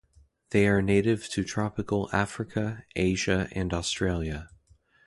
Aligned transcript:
They 0.49 0.65
are 0.67 0.81
native 0.81 1.29
to 1.29 1.43
tropical 1.43 2.09
Africa, 2.11 2.85
Asia 2.95 3.47
and 3.51 3.71
Australia. 3.71 4.49